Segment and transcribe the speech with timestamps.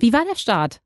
[0.00, 0.80] Wie war der Start?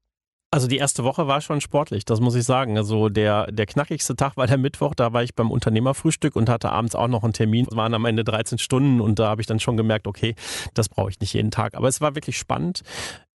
[0.54, 2.78] Also die erste Woche war schon sportlich, das muss ich sagen.
[2.78, 6.70] Also der, der knackigste Tag war der Mittwoch, da war ich beim Unternehmerfrühstück und hatte
[6.70, 7.66] abends auch noch einen Termin.
[7.68, 10.36] Es waren am Ende 13 Stunden und da habe ich dann schon gemerkt, okay,
[10.72, 11.74] das brauche ich nicht jeden Tag.
[11.74, 12.82] Aber es war wirklich spannend.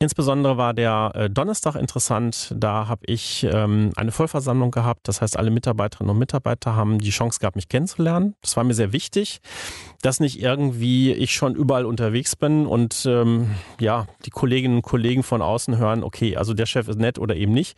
[0.01, 2.55] Insbesondere war der äh, Donnerstag interessant.
[2.55, 5.09] Da habe ich ähm, eine Vollversammlung gehabt.
[5.09, 8.33] Das heißt, alle Mitarbeiterinnen und Mitarbeiter haben die Chance gehabt, mich kennenzulernen.
[8.41, 9.41] Das war mir sehr wichtig,
[10.01, 13.51] dass nicht irgendwie ich schon überall unterwegs bin und ähm,
[13.81, 17.19] ja, die Kolleginnen und Kollegen von außen hören, okay, also der Chef ist nett nett
[17.19, 17.77] oder eben nicht,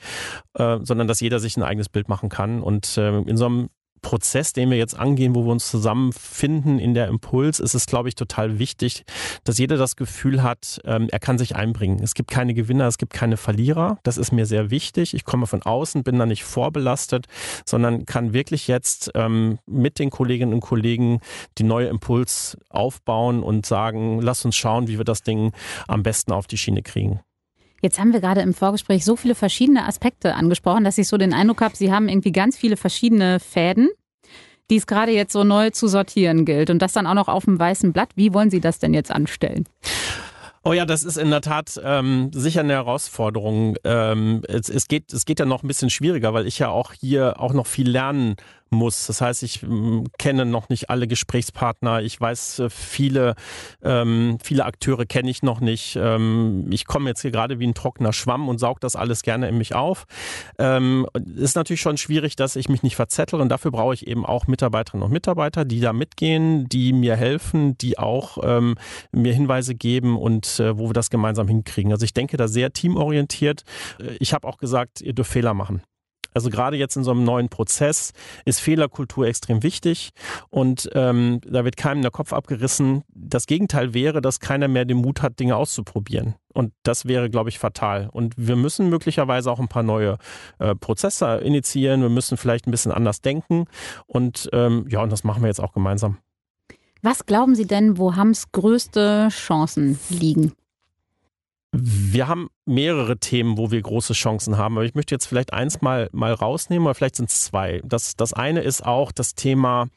[0.56, 2.62] äh, sondern dass jeder sich ein eigenes Bild machen kann.
[2.62, 3.70] Und äh, in so einem
[4.02, 8.10] Prozess, den wir jetzt angehen, wo wir uns zusammenfinden in der Impuls, ist es, glaube
[8.10, 9.04] ich, total wichtig,
[9.44, 12.00] dass jeder das Gefühl hat, ähm, er kann sich einbringen.
[12.02, 14.00] Es gibt keine Gewinner, es gibt keine Verlierer.
[14.04, 15.14] Das ist mir sehr wichtig.
[15.14, 17.28] Ich komme von außen, bin da nicht vorbelastet,
[17.66, 21.20] sondern kann wirklich jetzt ähm, mit den Kolleginnen und Kollegen
[21.58, 25.52] die neue Impuls aufbauen und sagen, lass uns schauen, wie wir das Ding
[25.88, 27.22] am besten auf die Schiene kriegen.
[27.82, 31.34] Jetzt haben wir gerade im Vorgespräch so viele verschiedene Aspekte angesprochen, dass ich so den
[31.34, 33.90] Eindruck habe, Sie haben irgendwie ganz viele verschiedene Fäden,
[34.70, 36.70] die es gerade jetzt so neu zu sortieren gilt.
[36.70, 38.10] Und das dann auch noch auf dem weißen Blatt.
[38.16, 39.68] Wie wollen Sie das denn jetzt anstellen?
[40.64, 43.78] Oh ja, das ist in der Tat ähm, sicher eine Herausforderung.
[43.84, 46.94] Ähm, es, es, geht, es geht ja noch ein bisschen schwieriger, weil ich ja auch
[46.94, 48.36] hier auch noch viel lernen
[48.72, 49.08] muss.
[49.08, 52.02] Das heißt, ich ähm, kenne noch nicht alle Gesprächspartner.
[52.02, 53.36] Ich weiß, äh, viele,
[53.84, 55.98] ähm, viele Akteure kenne ich noch nicht.
[56.02, 59.50] Ähm, ich komme jetzt hier gerade wie ein trockener Schwamm und saug das alles gerne
[59.50, 60.06] in mich auf.
[60.58, 61.06] Ähm,
[61.36, 64.48] ist natürlich schon schwierig, dass ich mich nicht verzettel und dafür brauche ich eben auch
[64.48, 68.76] Mitarbeiterinnen und Mitarbeiter, die da mitgehen, die mir helfen, die auch ähm,
[69.12, 71.92] mir Hinweise geben und äh, wo wir das gemeinsam hinkriegen.
[71.92, 73.64] Also ich denke da sehr teamorientiert.
[74.00, 75.82] Äh, ich habe auch gesagt, ihr dürft Fehler machen.
[76.34, 78.14] Also gerade jetzt in so einem neuen Prozess
[78.46, 80.12] ist Fehlerkultur extrem wichtig
[80.50, 83.04] und ähm, da wird keinem der Kopf abgerissen.
[83.14, 86.36] Das Gegenteil wäre, dass keiner mehr den Mut hat, Dinge auszuprobieren.
[86.54, 88.10] Und das wäre, glaube ich, fatal.
[88.12, 90.18] Und wir müssen möglicherweise auch ein paar neue
[90.60, 92.02] äh, Prozesse initiieren.
[92.02, 93.66] Wir müssen vielleicht ein bisschen anders denken.
[94.06, 96.18] Und ähm, ja, und das machen wir jetzt auch gemeinsam.
[97.02, 100.54] Was glauben Sie denn, wo Hams größte Chancen liegen?
[101.74, 105.82] Wir haben mehrere Themen, wo wir große Chancen haben, aber ich möchte jetzt vielleicht eins
[105.82, 107.82] mal, mal rausnehmen, oder vielleicht sind es zwei.
[107.86, 109.88] Das, das eine ist auch das Thema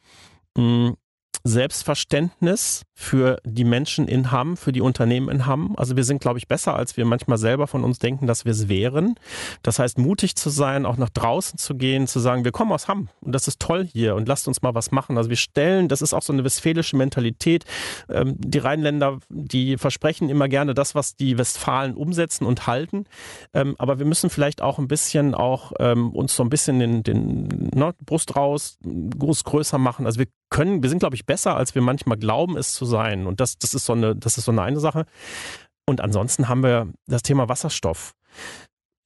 [0.57, 0.95] mh, hm,
[1.47, 5.75] Selbstverständnis für die Menschen in Hamm, für die Unternehmen in Hamm.
[5.77, 8.51] Also wir sind, glaube ich, besser, als wir manchmal selber von uns denken, dass wir
[8.51, 9.13] es wären.
[9.61, 12.87] Das heißt, mutig zu sein, auch nach draußen zu gehen, zu sagen, wir kommen aus
[12.87, 15.17] Hamm und das ist toll hier und lasst uns mal was machen.
[15.17, 17.65] Also wir stellen, das ist auch so eine westfälische Mentalität.
[18.09, 23.05] Ähm, die Rheinländer, die versprechen immer gerne das, was die Westfalen umsetzen und halten.
[23.53, 27.03] Ähm, aber wir müssen vielleicht auch ein bisschen auch ähm, uns so ein bisschen den,
[27.03, 30.07] den ne, Brust raus, groß größer machen.
[30.07, 33.27] Also wir können, wir sind, glaube ich, besser, als wir manchmal glauben, es zu sein.
[33.27, 35.05] Und das, das ist so eine, das ist so eine, eine Sache.
[35.85, 38.13] Und ansonsten haben wir das Thema Wasserstoff.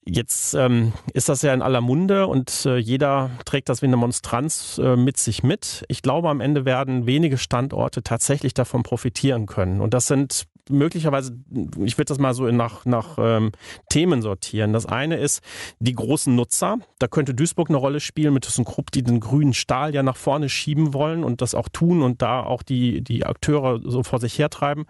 [0.05, 3.97] Jetzt ähm, ist das ja in aller Munde und äh, jeder trägt das wie eine
[3.97, 5.83] Monstranz äh, mit sich mit.
[5.87, 9.81] Ich glaube, am Ende werden wenige Standorte tatsächlich davon profitieren können.
[9.81, 11.37] Und das sind möglicherweise,
[11.83, 13.51] ich würde das mal so nach, nach ähm,
[13.89, 14.73] Themen sortieren.
[14.73, 15.41] Das eine ist
[15.79, 16.77] die großen Nutzer.
[16.99, 20.49] Da könnte Duisburg eine Rolle spielen mit ThyssenKrupp, die den grünen Stahl ja nach vorne
[20.49, 24.37] schieben wollen und das auch tun und da auch die, die Akteure so vor sich
[24.37, 24.85] hertreiben.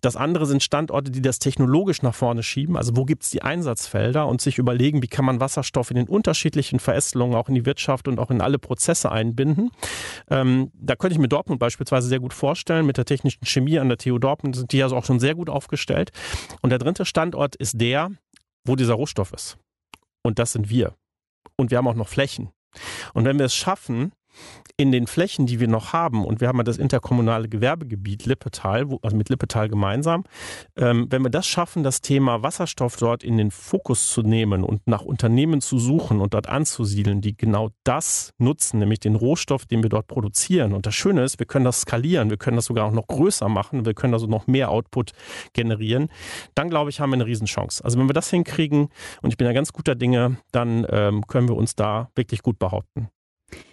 [0.00, 2.76] Das andere sind Standorte, die das technologisch nach vorne schieben.
[2.76, 6.08] Also wo gibt es die Einsatzfelder und sich überlegen, wie kann man Wasserstoff in den
[6.08, 9.70] unterschiedlichen Verästelungen auch in die Wirtschaft und auch in alle Prozesse einbinden.
[10.30, 13.88] Ähm, da könnte ich mir Dortmund beispielsweise sehr gut vorstellen mit der technischen Chemie an
[13.88, 16.10] der TU Dortmund die ja auch schon sehr gut aufgestellt.
[16.62, 18.10] Und der dritte Standort ist der,
[18.64, 19.58] wo dieser Rohstoff ist.
[20.22, 20.94] Und das sind wir.
[21.56, 22.50] Und wir haben auch noch Flächen.
[23.14, 24.12] Und wenn wir es schaffen,
[24.76, 28.88] in den Flächen, die wir noch haben, und wir haben ja das interkommunale Gewerbegebiet Lippetal,
[29.02, 30.24] also mit Lippetal gemeinsam,
[30.76, 34.86] ähm, wenn wir das schaffen, das Thema Wasserstoff dort in den Fokus zu nehmen und
[34.86, 39.82] nach Unternehmen zu suchen und dort anzusiedeln, die genau das nutzen, nämlich den Rohstoff, den
[39.82, 40.72] wir dort produzieren.
[40.72, 43.48] Und das Schöne ist, wir können das skalieren, wir können das sogar auch noch größer
[43.48, 45.12] machen, wir können also noch mehr Output
[45.52, 46.08] generieren.
[46.54, 47.84] Dann glaube ich, haben wir eine Riesenchance.
[47.84, 48.88] Also wenn wir das hinkriegen,
[49.22, 52.58] und ich bin ja ganz guter Dinge, dann ähm, können wir uns da wirklich gut
[52.58, 53.10] behaupten.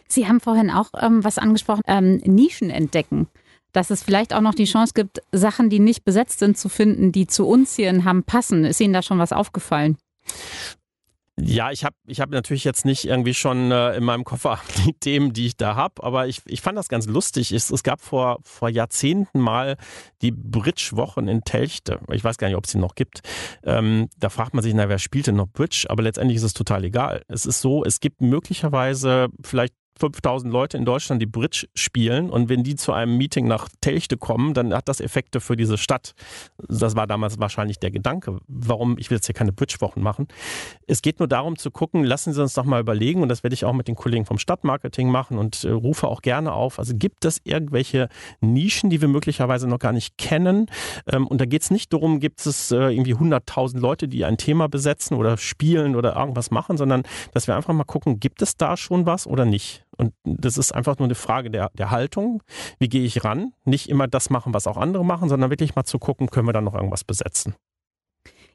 [0.08, 3.28] Sie haben vorhin auch ähm, was angesprochen, ähm, Nischen entdecken.
[3.74, 7.12] Dass es vielleicht auch noch die Chance gibt, Sachen, die nicht besetzt sind, zu finden,
[7.12, 8.64] die zu uns hier in Hamm passen.
[8.64, 9.98] Ist Ihnen da schon was aufgefallen?
[11.40, 14.94] Ja, ich habe ich hab natürlich jetzt nicht irgendwie schon äh, in meinem Koffer die
[14.94, 17.52] Themen, die ich da habe, aber ich, ich fand das ganz lustig.
[17.52, 19.78] Es, es gab vor, vor Jahrzehnten mal
[20.24, 22.00] die Bridge-Wochen in Telchte.
[22.12, 23.22] Ich weiß gar nicht, ob es die noch gibt.
[23.64, 25.86] Ähm, da fragt man sich, na, wer spielt denn noch Bridge?
[25.90, 27.22] Aber letztendlich ist es total egal.
[27.28, 32.50] Es ist so, es gibt möglicherweise vielleicht 5000 Leute in Deutschland, die Bridge spielen und
[32.50, 36.14] wenn die zu einem Meeting nach Telchte kommen, dann hat das Effekte für diese Stadt.
[36.68, 38.40] Das war damals wahrscheinlich der Gedanke.
[38.48, 38.98] Warum?
[38.98, 40.28] Ich will jetzt hier keine Bridge-Wochen machen.
[40.86, 43.54] Es geht nur darum zu gucken, lassen Sie uns doch mal überlegen und das werde
[43.54, 46.80] ich auch mit den Kollegen vom Stadtmarketing machen und äh, rufe auch gerne auf.
[46.80, 48.10] Also gibt es irgendwelche
[48.42, 50.68] Nischen, die wir möglicherweise noch gar nicht kennen?
[51.08, 54.38] Ähm, und da geht es nicht darum, gibt es äh, irgendwie 100.000 Leute, die ein
[54.38, 57.04] Thema besetzen oder spielen oder irgendwas machen, sondern
[57.34, 59.87] dass wir einfach mal gucken, gibt es da schon was oder nicht?
[59.98, 62.42] Und das ist einfach nur eine Frage der, der Haltung.
[62.80, 63.54] Wie gehe ich ran?
[63.66, 66.54] Nicht immer das machen, was auch andere machen, sondern wirklich mal zu gucken, können wir
[66.54, 67.56] da noch irgendwas besetzen.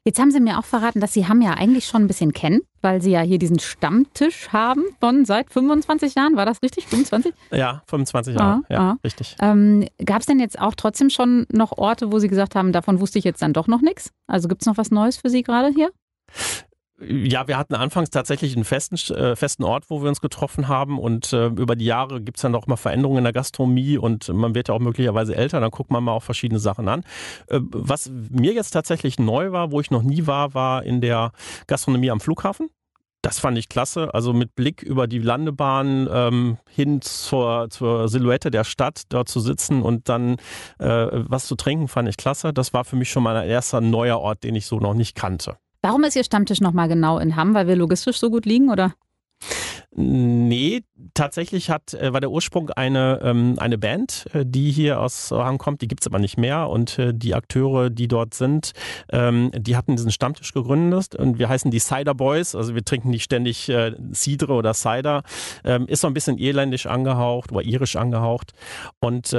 [0.05, 2.59] Jetzt haben Sie mir auch verraten, dass Sie Hamm ja eigentlich schon ein bisschen kennen,
[2.81, 6.35] weil Sie ja hier diesen Stammtisch haben von seit 25 Jahren.
[6.35, 6.87] War das richtig?
[6.87, 7.33] 25?
[7.51, 8.63] Ja, 25 Jahre.
[8.67, 8.97] Ah, ja, ah.
[9.01, 9.37] richtig.
[9.39, 12.99] Ähm, Gab es denn jetzt auch trotzdem schon noch Orte, wo Sie gesagt haben, davon
[12.99, 14.11] wusste ich jetzt dann doch noch nichts?
[14.27, 15.89] Also gibt es noch was Neues für Sie gerade hier?
[17.07, 20.99] Ja, wir hatten anfangs tatsächlich einen festen, äh, festen Ort, wo wir uns getroffen haben
[20.99, 24.29] und äh, über die Jahre gibt es dann auch mal Veränderungen in der Gastronomie und
[24.29, 27.03] man wird ja auch möglicherweise älter, dann guckt man mal auch verschiedene Sachen an.
[27.47, 31.31] Äh, was mir jetzt tatsächlich neu war, wo ich noch nie war, war in der
[31.67, 32.69] Gastronomie am Flughafen.
[33.23, 34.13] Das fand ich klasse.
[34.13, 39.39] Also mit Blick über die Landebahn ähm, hin zur, zur Silhouette der Stadt, dort zu
[39.39, 40.35] sitzen und dann
[40.77, 42.51] äh, was zu trinken, fand ich klasse.
[42.53, 45.15] Das war für mich schon mal ein erster neuer Ort, den ich so noch nicht
[45.15, 45.55] kannte.
[45.85, 47.53] Warum ist Ihr Stammtisch nochmal genau in Hamm?
[47.53, 48.95] Weil wir logistisch so gut liegen, oder?
[49.95, 55.29] Nee, tatsächlich hat, äh, war der Ursprung eine, ähm, eine Band, äh, die hier aus
[55.29, 56.69] Hang kommt, die gibt's aber nicht mehr.
[56.69, 58.71] Und äh, die Akteure, die dort sind,
[59.11, 63.11] ähm, die hatten diesen Stammtisch gegründet und wir heißen die Cider Boys, also wir trinken
[63.11, 65.21] nicht ständig äh, Cidre oder Cider,
[65.63, 68.53] ähm, ist so ein bisschen irländisch angehaucht oder irisch angehaucht
[68.99, 69.33] und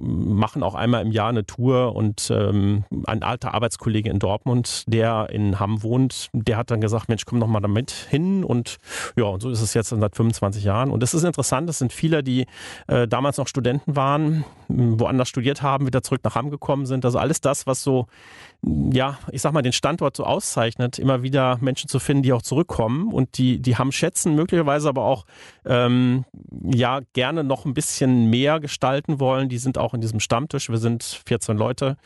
[0.00, 1.94] machen auch einmal im Jahr eine Tour.
[1.94, 2.84] Und ein
[3.22, 7.46] alter Arbeitskollege in Dortmund, der in Hamm wohnt, der hat dann gesagt, Mensch, komm doch
[7.46, 8.44] mal damit hin.
[8.44, 8.76] Und
[9.16, 10.90] ja, und so ist es jetzt seit 25 Jahren.
[10.90, 12.46] Und das ist interessant, das sind viele, die
[12.86, 17.04] äh, damals noch Studenten waren, woanders studiert haben, wieder zurück nach Hamm gekommen sind.
[17.04, 18.06] Also alles das, was so,
[18.62, 22.42] ja, ich sag mal, den Standort so auszeichnet, immer wieder Menschen zu finden, die auch
[22.42, 25.24] zurückkommen und die, die Hamm schätzen, möglicherweise aber auch,
[25.64, 26.24] ähm,
[26.62, 29.48] ja, gerne noch ein bisschen mehr gestalten wollen.
[29.48, 30.68] Die sind auch in diesem Stammtisch.
[30.68, 31.96] Wir sind 14 Leute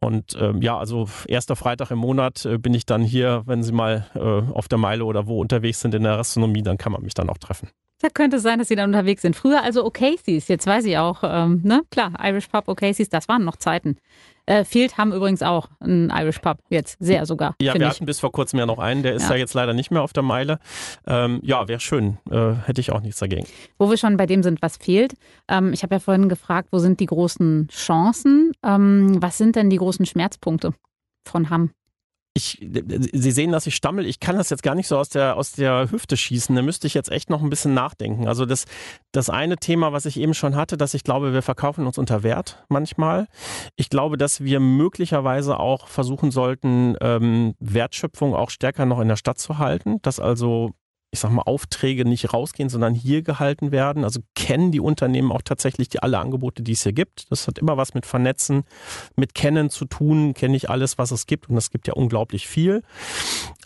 [0.00, 3.72] und ähm, ja, also erster Freitag im Monat äh, bin ich dann hier, wenn Sie
[3.72, 7.02] mal äh, auf der Meile oder wo unterwegs sind in der Gastronomie, dann kann man
[7.02, 7.68] mich dann auch treffen.
[8.00, 9.34] Da könnte es sein, dass Sie dann unterwegs sind.
[9.34, 11.82] Früher also O'Casey's, jetzt weiß ich auch, ähm, ne?
[11.90, 13.96] Klar, Irish Pub, O'Casey's, das waren noch Zeiten.
[14.44, 17.56] Äh, Field haben übrigens auch einen Irish Pub, jetzt sehr sogar.
[17.60, 17.86] Ja, wir ich.
[17.88, 20.02] hatten bis vor kurzem ja noch einen, der ist ja, ja jetzt leider nicht mehr
[20.02, 20.60] auf der Meile.
[21.06, 23.46] Ähm, ja, wäre schön, äh, hätte ich auch nichts dagegen.
[23.78, 25.14] Wo wir schon bei dem sind, was fehlt.
[25.48, 28.52] Ähm, ich habe ja vorhin gefragt, wo sind die großen Chancen?
[28.62, 30.74] Ähm, was sind denn die großen Schmerzpunkte
[31.24, 31.70] von Hamm?
[32.36, 34.04] Ich, Sie sehen, dass ich stammel.
[34.04, 36.54] Ich kann das jetzt gar nicht so aus der, aus der Hüfte schießen.
[36.54, 38.28] Da müsste ich jetzt echt noch ein bisschen nachdenken.
[38.28, 38.66] Also das,
[39.10, 42.22] das eine Thema, was ich eben schon hatte, dass ich glaube, wir verkaufen uns unter
[42.22, 43.26] Wert manchmal.
[43.76, 49.16] Ich glaube, dass wir möglicherweise auch versuchen sollten, ähm, Wertschöpfung auch stärker noch in der
[49.16, 49.96] Stadt zu halten.
[50.02, 50.72] Dass also
[51.16, 54.04] ich sag mal, Aufträge nicht rausgehen, sondern hier gehalten werden.
[54.04, 57.30] Also kennen die Unternehmen auch tatsächlich die alle Angebote, die es hier gibt.
[57.30, 58.64] Das hat immer was mit Vernetzen,
[59.16, 60.34] mit Kennen zu tun.
[60.34, 62.82] Kenne ich alles, was es gibt und es gibt ja unglaublich viel.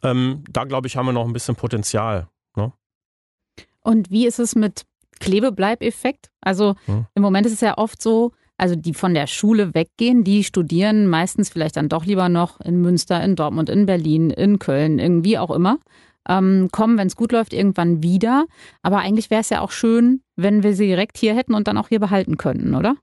[0.05, 2.29] Ähm, da glaube ich, haben wir noch ein bisschen Potenzial.
[2.55, 2.73] Ne?
[3.81, 4.85] Und wie ist es mit
[5.19, 6.31] Klebebleibeffekt?
[6.41, 7.07] Also hm.
[7.15, 11.09] im Moment ist es ja oft so, also die von der Schule weggehen, die studieren
[11.09, 15.37] meistens vielleicht dann doch lieber noch in Münster, in Dortmund, in Berlin, in Köln, irgendwie
[15.37, 15.81] auch immer
[16.29, 18.47] ähm, kommen, wenn es gut läuft, irgendwann wieder.
[18.83, 21.79] Aber eigentlich wäre es ja auch schön, wenn wir sie direkt hier hätten und dann
[21.79, 22.97] auch hier behalten könnten, oder?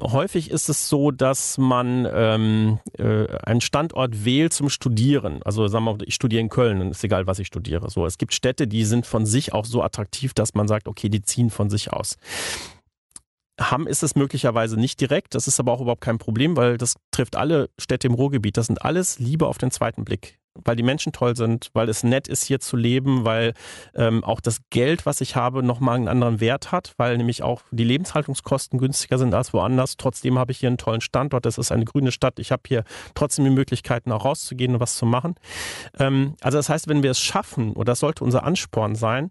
[0.00, 5.42] Häufig ist es so, dass man ähm, äh, einen Standort wählt zum Studieren.
[5.42, 7.90] Also sagen wir mal, ich studiere in Köln, dann ist egal, was ich studiere.
[7.90, 11.10] So, es gibt Städte, die sind von sich auch so attraktiv, dass man sagt, okay,
[11.10, 12.16] die ziehen von sich aus.
[13.60, 16.94] Hamm ist es möglicherweise nicht direkt, das ist aber auch überhaupt kein Problem, weil das
[17.10, 18.56] trifft alle Städte im Ruhrgebiet.
[18.56, 22.02] Das sind alles Liebe auf den zweiten Blick weil die Menschen toll sind, weil es
[22.02, 23.54] nett ist, hier zu leben, weil
[23.94, 27.62] ähm, auch das Geld, was ich habe, nochmal einen anderen Wert hat, weil nämlich auch
[27.70, 29.96] die Lebenshaltungskosten günstiger sind als woanders.
[29.96, 31.46] Trotzdem habe ich hier einen tollen Standort.
[31.46, 32.38] Das ist eine grüne Stadt.
[32.38, 35.34] Ich habe hier trotzdem die Möglichkeiten, auch rauszugehen und was zu machen.
[35.98, 39.30] Ähm, also das heißt, wenn wir es schaffen, und das sollte unser Ansporn sein,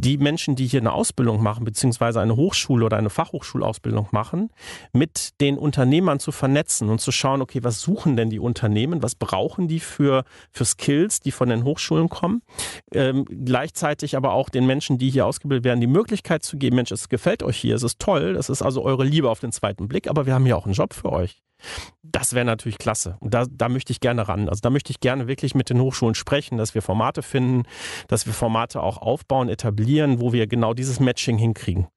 [0.00, 4.50] die Menschen, die hier eine Ausbildung machen, beziehungsweise eine Hochschule oder eine Fachhochschulausbildung machen,
[4.92, 9.14] mit den Unternehmern zu vernetzen und zu schauen, okay, was suchen denn die Unternehmen, was
[9.14, 12.42] brauchen die für, für Skills, die von den Hochschulen kommen.
[12.92, 16.90] Ähm, gleichzeitig aber auch den Menschen, die hier ausgebildet werden, die Möglichkeit zu geben, Mensch,
[16.90, 19.88] es gefällt euch hier, es ist toll, es ist also eure Liebe auf den zweiten
[19.88, 21.42] Blick, aber wir haben hier auch einen Job für euch.
[22.02, 23.16] Das wäre natürlich klasse.
[23.20, 24.48] Und da, da möchte ich gerne ran.
[24.48, 27.64] Also da möchte ich gerne wirklich mit den Hochschulen sprechen, dass wir Formate finden,
[28.08, 31.88] dass wir Formate auch aufbauen, etablieren, wo wir genau dieses Matching hinkriegen.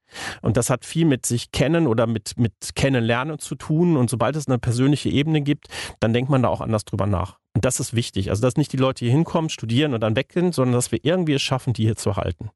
[0.42, 3.96] Und das hat viel mit sich kennen oder mit, mit kennenlernen zu tun.
[3.96, 5.68] Und sobald es eine persönliche Ebene gibt,
[6.00, 7.38] dann denkt man da auch anders drüber nach.
[7.54, 8.30] Und das ist wichtig.
[8.30, 11.34] Also, dass nicht die Leute hier hinkommen, studieren und dann weggehen, sondern dass wir irgendwie
[11.34, 12.50] es schaffen, die hier zu halten.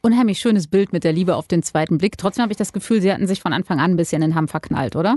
[0.00, 2.18] Unheimlich schönes Bild mit der Liebe auf den zweiten Blick.
[2.18, 4.34] Trotzdem habe ich das Gefühl, Sie hatten sich von Anfang an ein bisschen in den
[4.36, 5.16] Hamm verknallt, oder?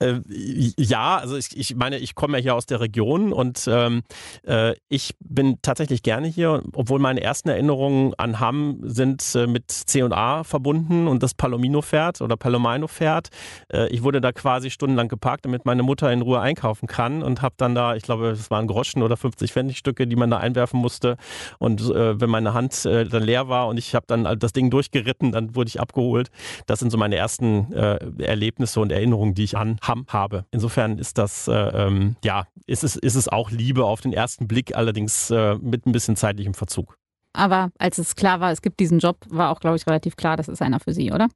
[0.00, 4.02] Äh, ja, also ich, ich meine, ich komme ja hier aus der Region und ähm,
[4.46, 9.70] äh, ich bin tatsächlich gerne hier, obwohl meine ersten Erinnerungen an Hamm sind äh, mit
[9.70, 13.28] C&A verbunden und das Palomino-Pferd oder Palomino-Pferd.
[13.72, 17.42] Äh, ich wurde da quasi stundenlang geparkt, damit meine Mutter in Ruhe einkaufen kann und
[17.42, 20.80] habe dann da, ich glaube, es waren Groschen oder 50 Pfennigstücke, die man da einwerfen
[20.80, 21.16] musste
[21.58, 24.70] und äh, wenn meine Hand äh, dann leer war und ich habe dann das Ding
[24.70, 26.30] durchgeritten, dann wurde ich abgeholt.
[26.66, 29.78] Das sind so meine ersten Erlebnisse und Erinnerungen, die ich an
[30.08, 30.44] habe.
[30.50, 34.48] Insofern ist das, äh, ähm, ja, ist es, ist es auch Liebe auf den ersten
[34.48, 36.96] Blick, allerdings äh, mit ein bisschen zeitlichem Verzug.
[37.32, 40.36] Aber als es klar war, es gibt diesen Job, war auch, glaube ich, relativ klar,
[40.36, 41.28] das ist einer für Sie, oder?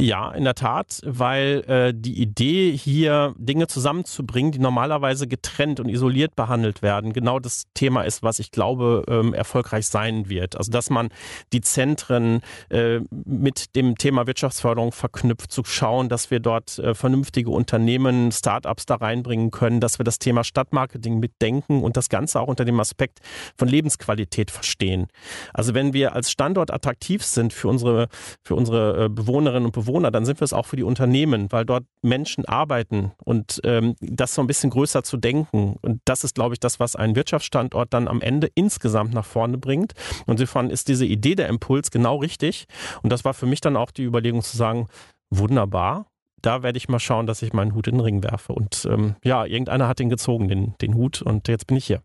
[0.00, 5.88] Ja, in der Tat, weil äh, die Idee hier Dinge zusammenzubringen, die normalerweise getrennt und
[5.88, 10.54] isoliert behandelt werden, genau das Thema ist, was ich glaube ähm, erfolgreich sein wird.
[10.54, 11.08] Also dass man
[11.52, 17.50] die Zentren äh, mit dem Thema Wirtschaftsförderung verknüpft, zu schauen, dass wir dort äh, vernünftige
[17.50, 22.46] Unternehmen, Startups da reinbringen können, dass wir das Thema Stadtmarketing mitdenken und das Ganze auch
[22.46, 23.18] unter dem Aspekt
[23.56, 25.08] von Lebensqualität verstehen.
[25.52, 28.06] Also wenn wir als Standort attraktiv sind für unsere
[28.44, 31.50] für unsere äh, Bewohnerinnen und Bewohner Bewohner, dann sind wir es auch für die Unternehmen,
[31.50, 35.76] weil dort Menschen arbeiten und ähm, das so ein bisschen größer zu denken.
[35.80, 39.58] Und das ist, glaube ich, das, was einen Wirtschaftsstandort dann am Ende insgesamt nach vorne
[39.58, 39.94] bringt.
[40.26, 42.66] Und insofern ist diese Idee der Impuls genau richtig.
[43.02, 44.88] Und das war für mich dann auch die Überlegung zu sagen,
[45.30, 46.06] wunderbar,
[46.42, 48.52] da werde ich mal schauen, dass ich meinen Hut in den Ring werfe.
[48.52, 52.02] Und ähm, ja, irgendeiner hat den gezogen, den, den Hut, und jetzt bin ich hier.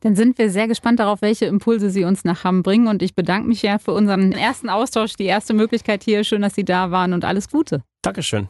[0.00, 2.86] Dann sind wir sehr gespannt darauf, welche Impulse Sie uns nach Hamm bringen.
[2.86, 6.24] Und ich bedanke mich ja für unseren ersten Austausch, die erste Möglichkeit hier.
[6.24, 7.82] Schön, dass Sie da waren und alles Gute.
[8.02, 8.48] Dankeschön.